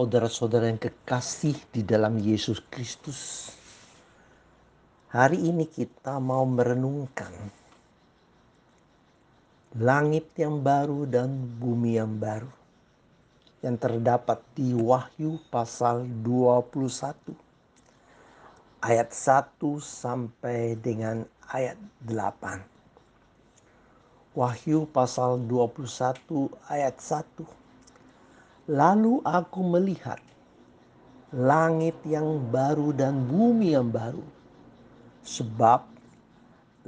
Saudara-saudara 0.00 0.72
yang 0.72 0.80
kekasih 0.80 1.60
di 1.76 1.84
dalam 1.84 2.16
Yesus 2.16 2.56
Kristus, 2.72 3.52
hari 5.12 5.36
ini 5.36 5.68
kita 5.68 6.16
mau 6.16 6.40
merenungkan 6.48 7.28
langit 9.76 10.32
yang 10.40 10.64
baru 10.64 11.04
dan 11.04 11.28
bumi 11.60 12.00
yang 12.00 12.16
baru 12.16 12.48
yang 13.60 13.76
terdapat 13.76 14.40
di 14.56 14.72
Wahyu 14.72 15.36
pasal 15.52 16.08
21 16.24 17.36
ayat 18.80 19.12
1 19.12 19.52
sampai 19.84 20.80
dengan 20.80 21.28
ayat 21.52 21.76
8. 22.08 24.32
Wahyu 24.32 24.88
pasal 24.96 25.44
21 25.44 26.48
ayat 26.72 26.96
1 26.96 27.60
Lalu 28.68 29.24
aku 29.24 29.60
melihat 29.64 30.20
langit 31.32 31.96
yang 32.02 32.50
baru 32.50 32.90
dan 32.92 33.24
bumi 33.24 33.72
yang 33.72 33.88
baru. 33.88 34.26
Sebab 35.24 35.80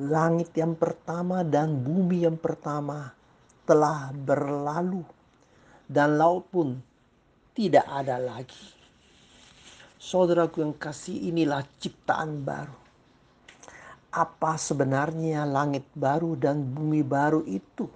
langit 0.03 0.51
yang 0.57 0.75
pertama 0.75 1.47
dan 1.47 1.73
bumi 1.73 2.25
yang 2.27 2.37
pertama 2.41 3.13
telah 3.63 4.11
berlalu 4.11 5.07
dan 5.87 6.17
laut 6.19 6.49
pun 6.51 6.81
tidak 7.53 7.85
ada 7.87 8.17
lagi. 8.17 8.73
Saudaraku 10.03 10.67
yang 10.67 10.75
kasih 10.75 11.31
inilah 11.31 11.63
ciptaan 11.79 12.43
baru. 12.43 12.75
Apa 14.13 14.59
sebenarnya 14.59 15.47
langit 15.47 15.87
baru 15.95 16.35
dan 16.37 16.61
bumi 16.61 17.01
baru 17.07 17.47
itu? 17.47 17.87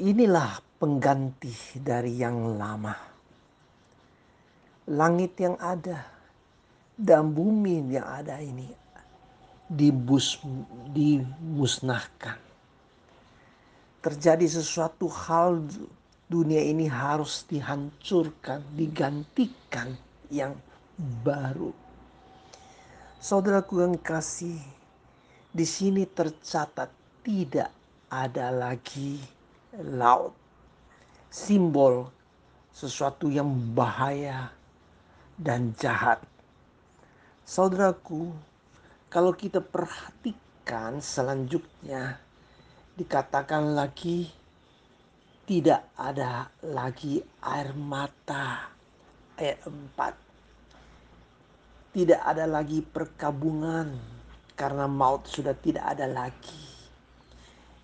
Inilah 0.00 0.64
pengganti 0.80 1.76
dari 1.76 2.16
yang 2.16 2.56
lama. 2.56 2.96
Langit 4.88 5.36
yang 5.36 5.60
ada 5.60 6.00
dan 6.96 7.36
bumi 7.36 7.84
yang 7.92 8.08
ada 8.08 8.40
ini 8.40 8.64
dibus, 9.68 10.40
dimusnahkan. 10.96 12.40
Terjadi 14.00 14.48
sesuatu 14.48 15.04
hal 15.04 15.68
dunia 16.32 16.64
ini 16.64 16.88
harus 16.88 17.44
dihancurkan, 17.44 18.64
digantikan 18.72 19.92
yang 20.32 20.56
baru. 21.20 21.76
Saudaraku 23.20 23.84
yang 23.84 24.00
kasih, 24.00 24.56
di 25.52 25.68
sini 25.68 26.08
tercatat 26.08 26.88
tidak 27.20 27.68
ada 28.08 28.48
lagi 28.48 29.39
laut. 29.78 30.34
Simbol 31.30 32.10
sesuatu 32.74 33.30
yang 33.30 33.46
bahaya 33.70 34.50
dan 35.38 35.70
jahat. 35.78 36.18
Saudaraku, 37.46 38.34
kalau 39.06 39.30
kita 39.34 39.62
perhatikan 39.62 40.98
selanjutnya 40.98 42.18
dikatakan 42.98 43.78
lagi 43.78 44.34
tidak 45.46 45.86
ada 45.98 46.50
lagi 46.62 47.22
air 47.42 47.74
mata. 47.74 48.70
Ayat 49.34 49.66
4. 49.66 50.14
Tidak 51.90 52.22
ada 52.22 52.46
lagi 52.46 52.86
perkabungan 52.86 53.98
karena 54.54 54.86
maut 54.86 55.26
sudah 55.26 55.58
tidak 55.58 55.90
ada 55.90 56.06
lagi. 56.06 56.70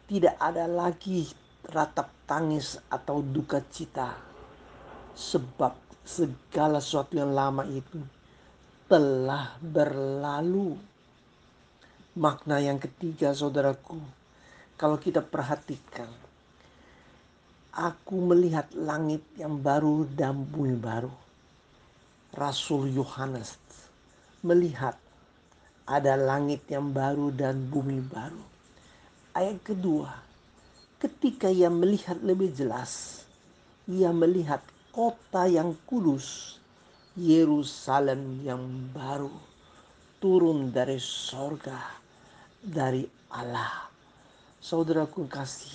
Tidak 0.07 0.39
ada 0.39 0.71
lagi 0.71 1.27
ratap 1.71 2.11
tangis 2.27 2.79
atau 2.87 3.23
duka 3.23 3.59
cita 3.71 4.15
sebab 5.17 5.75
segala 6.07 6.79
sesuatu 6.79 7.19
yang 7.19 7.35
lama 7.35 7.67
itu 7.67 7.99
telah 8.87 9.59
berlalu. 9.59 10.79
Makna 12.17 12.63
yang 12.63 12.81
ketiga 12.81 13.35
saudaraku, 13.37 14.01
kalau 14.81 14.97
kita 14.97 15.21
perhatikan, 15.21 16.09
aku 17.77 18.17
melihat 18.25 18.73
langit 18.73 19.21
yang 19.37 19.61
baru 19.61 20.09
dan 20.09 20.47
bumi 20.49 20.81
baru. 20.81 21.13
Rasul 22.33 22.93
Yohanes 22.93 23.57
melihat 24.45 24.97
ada 25.87 26.19
langit 26.19 26.65
yang 26.69 26.93
baru 26.93 27.33
dan 27.33 27.69
bumi 27.69 28.01
baru. 28.01 28.43
Ayat 29.37 29.61
kedua, 29.61 30.26
Ketika 31.27 31.51
ia 31.51 31.67
melihat 31.67 32.23
lebih 32.23 32.55
jelas, 32.55 33.27
ia 33.91 34.15
melihat 34.15 34.63
kota 34.95 35.51
yang 35.51 35.75
kudus, 35.83 36.55
Yerusalem 37.19 38.47
yang 38.47 38.63
baru, 38.95 39.35
turun 40.23 40.71
dari 40.71 41.03
sorga, 41.03 41.99
dari 42.63 43.11
Allah. 43.35 43.91
Saudaraku 44.63 45.27
kasih, 45.27 45.75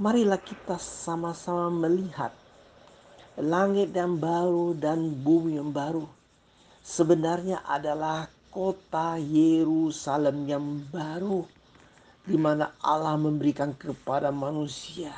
marilah 0.00 0.40
kita 0.40 0.80
sama-sama 0.80 1.68
melihat 1.68 2.32
langit 3.36 3.92
yang 3.92 4.16
baru 4.16 4.72
dan 4.72 5.20
bumi 5.20 5.60
yang 5.60 5.68
baru. 5.68 6.08
Sebenarnya 6.80 7.60
adalah 7.68 8.24
kota 8.48 9.20
Yerusalem 9.20 10.48
yang 10.48 10.80
baru 10.88 11.59
di 12.24 12.36
mana 12.36 12.76
Allah 12.84 13.16
memberikan 13.16 13.72
kepada 13.72 14.28
manusia. 14.28 15.12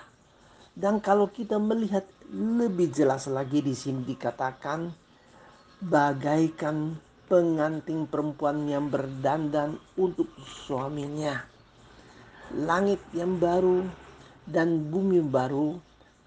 Dan 0.73 1.03
kalau 1.05 1.29
kita 1.29 1.61
melihat 1.61 2.07
lebih 2.33 2.89
jelas 2.89 3.29
lagi 3.29 3.61
di 3.61 3.77
sini 3.77 4.09
dikatakan 4.09 4.89
bagaikan 5.83 6.97
pengantin 7.29 8.09
perempuan 8.09 8.65
yang 8.65 8.89
berdandan 8.89 9.77
untuk 9.99 10.33
suaminya. 10.45 11.45
Langit 12.53 13.01
yang 13.13 13.37
baru 13.37 13.85
dan 14.49 14.89
bumi 14.89 15.21
baru 15.21 15.77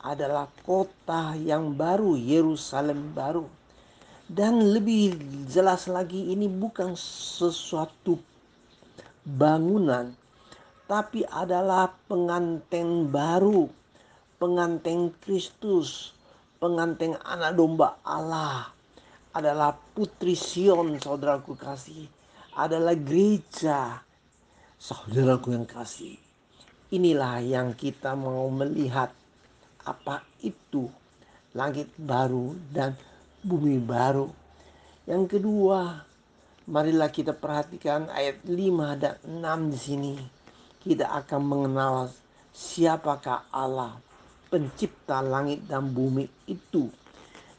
adalah 0.05 0.45
kota 0.61 1.33
yang 1.33 1.73
baru, 1.73 2.13
Yerusalem 2.13 3.13
baru. 3.17 3.49
Dan 4.25 4.73
lebih 4.73 5.17
jelas 5.49 5.85
lagi 5.85 6.33
ini 6.33 6.49
bukan 6.49 6.97
sesuatu 6.97 8.17
bangunan 9.25 10.13
tapi 10.85 11.25
adalah 11.25 11.89
pengantin 12.05 13.09
baru, 13.09 13.65
pengantin 14.37 15.09
Kristus, 15.17 16.13
pengantin 16.61 17.17
anak 17.25 17.57
domba 17.57 17.97
Allah, 18.05 18.69
adalah 19.33 19.73
putri 19.73 20.37
Sion, 20.37 21.01
saudaraku 21.01 21.57
kasih, 21.57 22.05
adalah 22.53 22.93
gereja, 22.93 23.97
saudaraku 24.77 25.57
yang 25.57 25.65
kasih. 25.65 26.21
Inilah 26.93 27.41
yang 27.41 27.73
kita 27.73 28.13
mau 28.13 28.45
melihat 28.53 29.09
apa 29.89 30.21
itu 30.45 30.85
langit 31.57 31.89
baru 31.97 32.53
dan 32.69 32.93
bumi 33.41 33.81
baru. 33.81 34.29
Yang 35.09 35.37
kedua, 35.37 36.05
marilah 36.69 37.09
kita 37.09 37.33
perhatikan 37.33 38.05
ayat 38.13 38.45
5 38.45 39.01
dan 39.01 39.17
6 39.25 39.73
di 39.73 39.79
sini 39.81 40.34
kita 40.85 41.09
akan 41.09 41.41
mengenal 41.41 42.13
siapakah 42.53 43.49
Allah 43.49 43.97
pencipta 44.53 45.19
langit 45.25 45.65
dan 45.65 45.89
bumi 45.89 46.29
itu. 46.45 46.93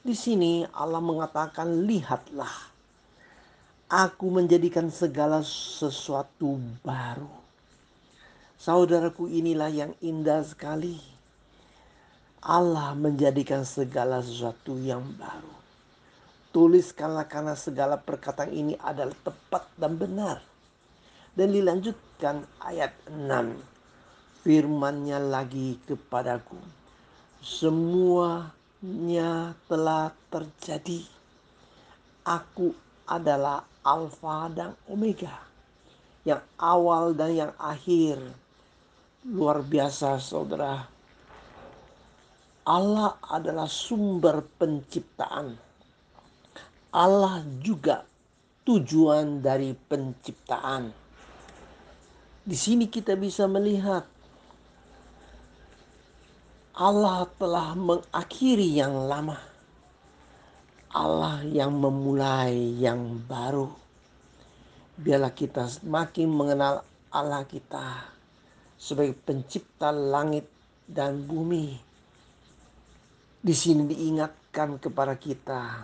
Di 0.06 0.14
sini 0.14 0.62
Allah 0.70 1.02
mengatakan 1.02 1.82
lihatlah 1.90 2.70
aku 3.90 4.30
menjadikan 4.30 4.86
segala 4.94 5.42
sesuatu 5.42 6.54
baru. 6.86 7.28
Saudaraku 8.56 9.26
inilah 9.26 9.74
yang 9.74 9.92
indah 9.98 10.46
sekali. 10.46 11.02
Allah 12.46 12.94
menjadikan 12.94 13.66
segala 13.66 14.22
sesuatu 14.22 14.78
yang 14.78 15.02
baru. 15.18 15.54
Tuliskanlah 16.54 17.26
karena 17.26 17.58
segala 17.58 17.98
perkataan 17.98 18.54
ini 18.54 18.78
adalah 18.78 19.18
tepat 19.26 19.66
dan 19.74 19.98
benar 19.98 20.38
dan 21.36 21.52
dilanjutkan 21.52 22.48
ayat 22.64 22.96
6. 23.12 23.60
Firmannya 24.40 25.20
lagi 25.20 25.76
kepadaku. 25.84 26.56
Semuanya 27.44 28.48
telah 29.68 30.16
terjadi. 30.32 31.04
Aku 32.24 32.72
adalah 33.04 33.68
Alfa 33.84 34.48
dan 34.48 34.72
Omega. 34.88 35.44
Yang 36.24 36.42
awal 36.56 37.12
dan 37.12 37.30
yang 37.36 37.52
akhir. 37.60 38.16
Luar 39.28 39.60
biasa 39.60 40.16
saudara. 40.16 40.88
Allah 42.66 43.14
adalah 43.28 43.68
sumber 43.68 44.42
penciptaan. 44.56 45.54
Allah 46.96 47.44
juga 47.60 48.02
tujuan 48.66 49.44
dari 49.44 49.76
penciptaan 49.76 51.05
di 52.46 52.54
sini 52.54 52.86
kita 52.86 53.18
bisa 53.18 53.50
melihat 53.50 54.06
Allah 56.78 57.26
telah 57.40 57.74
mengakhiri 57.74 58.78
yang 58.78 59.10
lama. 59.10 59.34
Allah 60.94 61.42
yang 61.42 61.74
memulai 61.74 62.54
yang 62.78 63.18
baru. 63.26 63.66
Biarlah 64.94 65.34
kita 65.34 65.66
semakin 65.66 66.28
mengenal 66.30 66.86
Allah 67.10 67.42
kita 67.48 68.12
sebagai 68.78 69.18
pencipta 69.18 69.90
langit 69.90 70.46
dan 70.86 71.26
bumi. 71.26 71.74
Di 73.42 73.54
sini 73.56 73.90
diingatkan 73.90 74.78
kepada 74.78 75.18
kita, 75.18 75.82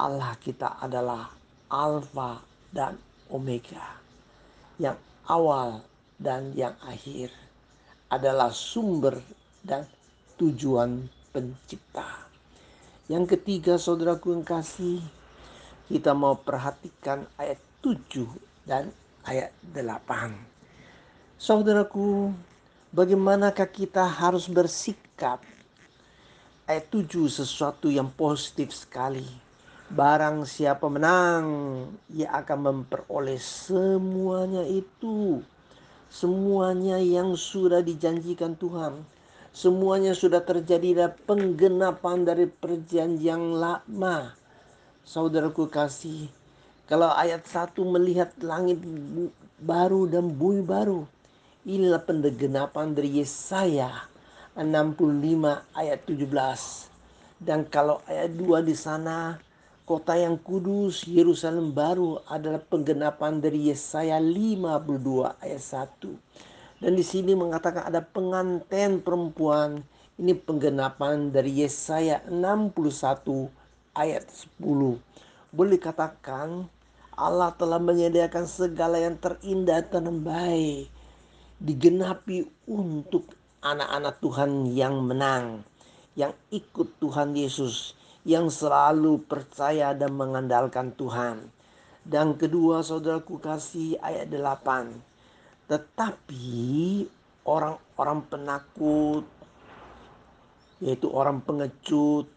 Allah 0.00 0.32
kita 0.42 0.82
adalah 0.82 1.30
Alfa 1.70 2.40
dan 2.72 2.96
Omega, 3.28 4.00
yang 4.80 4.96
awal 5.26 5.82
dan 6.16 6.54
yang 6.54 6.74
akhir 6.86 7.34
adalah 8.08 8.54
sumber 8.54 9.18
dan 9.66 9.84
tujuan 10.38 11.10
pencipta. 11.34 12.26
Yang 13.06 13.38
ketiga 13.38 13.78
saudaraku 13.78 14.34
yang 14.34 14.46
kasih, 14.46 14.98
kita 15.86 16.10
mau 16.14 16.34
perhatikan 16.38 17.26
ayat 17.38 17.58
7 17.82 18.26
dan 18.66 18.90
ayat 19.22 19.54
8. 19.70 20.34
Saudaraku, 21.38 22.34
bagaimanakah 22.90 23.70
kita 23.70 24.02
harus 24.02 24.50
bersikap? 24.50 25.42
Ayat 26.66 26.90
7 26.90 27.30
sesuatu 27.30 27.86
yang 27.86 28.10
positif 28.10 28.74
sekali. 28.74 29.45
Barang 29.86 30.42
siapa 30.42 30.90
menang, 30.90 31.46
ia 32.10 32.30
akan 32.34 32.58
memperoleh 32.58 33.38
semuanya 33.38 34.66
itu. 34.66 35.42
Semuanya 36.10 36.98
yang 37.02 37.34
sudah 37.34 37.82
dijanjikan 37.82 38.54
Tuhan 38.54 39.02
Semuanya 39.56 40.12
sudah 40.12 40.44
terjadi 40.44 41.16
penggenapan 41.24 42.28
dari 42.28 42.44
perjanjian 42.44 43.56
lama. 43.56 44.36
Saudaraku 45.00 45.64
kasih, 45.72 46.28
kalau 46.84 47.08
ayat 47.08 47.48
1 47.48 47.72
melihat 47.88 48.36
langit 48.44 48.76
baru 49.56 50.04
dan 50.12 50.28
bumi 50.28 50.60
baru. 50.60 51.08
Inilah 51.64 52.04
penggenapan 52.04 52.92
dari 52.92 53.16
Yesaya 53.16 54.04
65 54.60 55.64
ayat 55.72 56.04
17. 56.04 57.40
Dan 57.40 57.64
kalau 57.64 58.04
ayat 58.04 58.36
2 58.36 58.60
di 58.60 58.76
sana, 58.76 59.40
kota 59.86 60.18
yang 60.18 60.34
kudus 60.42 61.06
Yerusalem 61.06 61.70
baru 61.70 62.18
adalah 62.26 62.58
penggenapan 62.58 63.38
dari 63.38 63.70
Yesaya 63.70 64.18
52 64.18 65.38
ayat 65.38 65.62
1. 65.62 66.82
Dan 66.82 66.92
di 66.98 67.06
sini 67.06 67.38
mengatakan 67.38 67.86
ada 67.86 68.02
pengantin 68.02 68.98
perempuan. 68.98 69.86
Ini 70.18 70.34
penggenapan 70.42 71.30
dari 71.30 71.62
Yesaya 71.62 72.18
61 72.26 72.74
ayat 73.94 74.26
10. 74.58 74.98
Boleh 75.54 75.78
katakan 75.78 76.66
Allah 77.14 77.54
telah 77.54 77.78
menyediakan 77.78 78.44
segala 78.50 78.98
yang 78.98 79.14
terindah 79.22 79.86
dan 79.86 80.18
baik. 80.18 80.90
Digenapi 81.62 82.42
untuk 82.66 83.38
anak-anak 83.62 84.18
Tuhan 84.18 84.50
yang 84.74 84.98
menang. 84.98 85.62
Yang 86.18 86.34
ikut 86.50 86.98
Tuhan 86.98 87.38
Yesus. 87.38 87.94
Yang 88.26 88.66
selalu 88.66 89.22
percaya 89.22 89.94
dan 89.94 90.18
mengandalkan 90.18 90.90
Tuhan. 90.98 91.46
Dan 92.02 92.34
kedua 92.34 92.82
saudaraku 92.82 93.38
kasih 93.38 94.02
ayat 94.02 94.26
8 94.30 95.16
tetapi 95.66 97.02
orang-orang 97.42 98.20
penakut, 98.30 99.26
yaitu 100.78 101.10
orang 101.10 101.42
pengecut, 101.42 102.30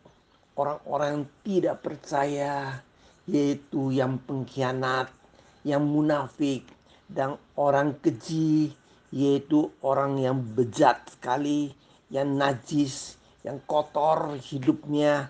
orang-orang 0.58 1.10
yang 1.14 1.28
tidak 1.46 1.76
percaya, 1.86 2.82
yaitu 3.30 3.94
yang 3.94 4.18
pengkhianat, 4.26 5.14
yang 5.62 5.86
munafik, 5.86 6.66
dan 7.06 7.38
orang 7.54 7.94
keji, 8.02 8.74
yaitu 9.14 9.70
orang 9.86 10.18
yang 10.18 10.42
bejat 10.42 11.06
sekali, 11.14 11.70
yang 12.10 12.34
najis, 12.34 13.14
yang 13.46 13.62
kotor 13.70 14.42
hidupnya, 14.42 15.30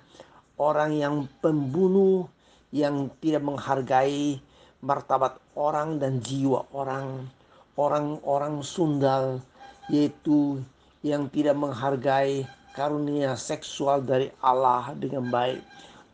orang 0.59 0.93
yang 0.99 1.15
pembunuh, 1.39 2.27
yang 2.69 3.09
tidak 3.23 3.41
menghargai 3.41 4.43
martabat 4.83 5.39
orang 5.57 5.97
dan 5.99 6.23
jiwa 6.23 6.63
orang 6.71 7.27
orang-orang 7.79 8.59
sundal 8.63 9.39
yaitu 9.87 10.59
yang 11.01 11.31
tidak 11.31 11.55
menghargai 11.55 12.43
karunia 12.75 13.33
seksual 13.39 14.03
dari 14.03 14.29
Allah 14.43 14.91
dengan 14.95 15.27
baik. 15.31 15.63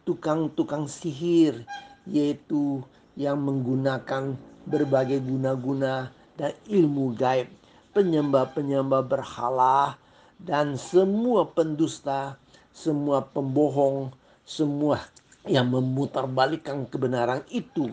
Tukang-tukang 0.06 0.86
sihir 0.86 1.66
yaitu 2.06 2.86
yang 3.18 3.42
menggunakan 3.42 4.38
berbagai 4.70 5.22
guna-guna 5.26 6.14
dan 6.38 6.54
ilmu 6.70 7.18
gaib. 7.18 7.50
Penyembah-penyembah 7.98 9.02
berhala 9.08 9.98
dan 10.38 10.76
semua 10.78 11.48
pendusta, 11.48 12.38
semua 12.76 13.24
pembohong, 13.24 14.12
semua 14.46 15.02
yang 15.50 15.74
memutarbalikkan 15.74 16.86
kebenaran 16.86 17.42
itu. 17.50 17.90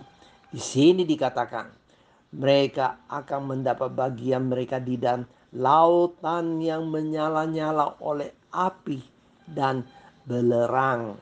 Di 0.52 0.60
sini 0.60 1.08
dikatakan 1.08 1.72
mereka 2.36 3.08
akan 3.08 3.56
mendapat 3.56 3.88
bagian 3.92 4.52
mereka 4.52 4.76
di 4.76 5.00
dan 5.00 5.24
lautan 5.56 6.60
yang 6.60 6.88
menyala-nyala 6.88 8.00
oleh 8.00 8.32
api 8.52 9.00
dan 9.48 9.84
belerang. 10.28 11.16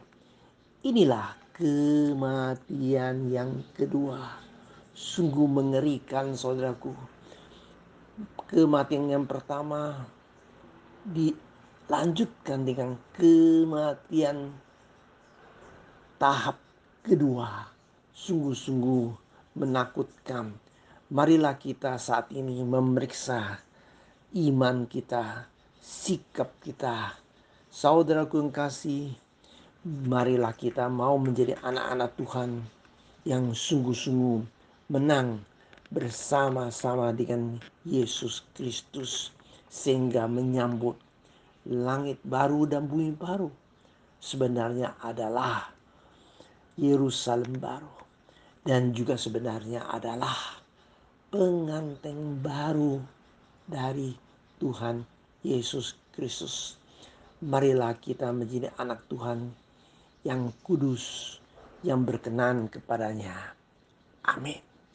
Inilah 0.83 1.35
kematian 1.55 3.31
yang 3.31 3.63
kedua. 3.75 4.39
Sungguh 4.95 5.47
mengerikan 5.47 6.35
saudaraku. 6.35 6.93
Kematian 8.51 9.09
yang 9.09 9.25
pertama 9.25 10.07
dilanjutkan 11.07 12.67
dengan 12.67 12.99
kematian 13.17 14.53
tahap 16.21 16.61
kedua. 17.01 17.73
Sungguh-sungguh 18.13 19.09
menakutkan 19.57 20.53
Marilah 21.11 21.59
kita 21.59 21.99
saat 21.99 22.31
ini 22.31 22.63
memeriksa 22.63 23.59
iman 24.31 24.87
kita, 24.87 25.51
sikap 25.83 26.55
kita. 26.63 27.19
Saudaraku 27.67 28.39
yang 28.39 28.55
kasih, 28.55 29.11
marilah 29.83 30.55
kita 30.55 30.87
mau 30.87 31.19
menjadi 31.19 31.59
anak-anak 31.67 32.15
Tuhan 32.15 32.51
yang 33.27 33.51
sungguh-sungguh 33.51 34.39
menang 34.87 35.43
bersama-sama 35.91 37.11
dengan 37.11 37.59
Yesus 37.83 38.47
Kristus 38.55 39.35
sehingga 39.67 40.31
menyambut 40.31 40.95
langit 41.67 42.23
baru 42.23 42.71
dan 42.71 42.87
bumi 42.87 43.19
baru 43.19 43.51
sebenarnya 44.23 44.95
adalah 45.03 45.75
Yerusalem 46.81 47.61
baru 47.61 47.93
dan 48.65 48.97
juga 48.97 49.21
sebenarnya 49.21 49.85
adalah 49.93 50.65
pengantin 51.29 52.41
baru 52.41 52.97
dari 53.69 54.17
Tuhan 54.57 55.05
Yesus 55.45 55.93
Kristus. 56.17 56.81
Marilah 57.45 57.97
kita 58.01 58.33
menjadi 58.33 58.73
anak 58.81 59.05
Tuhan 59.13 59.53
yang 60.25 60.53
kudus, 60.65 61.37
yang 61.85 62.05
berkenan 62.05 62.73
kepadanya. 62.73 63.57
Amin. 64.25 64.70